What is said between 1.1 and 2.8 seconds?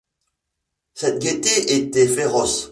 gaîté était féroce.